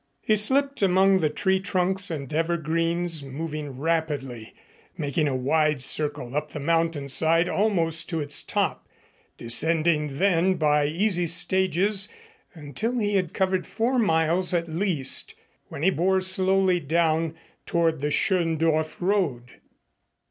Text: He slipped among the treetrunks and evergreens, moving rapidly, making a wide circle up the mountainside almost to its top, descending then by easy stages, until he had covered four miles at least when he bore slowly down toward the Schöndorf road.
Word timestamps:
He 0.23 0.35
slipped 0.35 0.81
among 0.81 1.19
the 1.19 1.29
treetrunks 1.29 2.09
and 2.09 2.33
evergreens, 2.33 3.21
moving 3.21 3.77
rapidly, 3.77 4.55
making 4.97 5.27
a 5.27 5.35
wide 5.35 5.83
circle 5.83 6.35
up 6.35 6.49
the 6.49 6.59
mountainside 6.59 7.47
almost 7.47 8.09
to 8.09 8.19
its 8.19 8.41
top, 8.41 8.87
descending 9.37 10.17
then 10.17 10.55
by 10.55 10.87
easy 10.87 11.27
stages, 11.27 12.09
until 12.55 12.97
he 12.97 13.13
had 13.13 13.31
covered 13.35 13.67
four 13.67 13.99
miles 13.99 14.55
at 14.55 14.67
least 14.67 15.35
when 15.67 15.83
he 15.83 15.91
bore 15.91 16.19
slowly 16.19 16.79
down 16.79 17.35
toward 17.67 18.01
the 18.01 18.07
Schöndorf 18.07 18.99
road. 19.01 19.61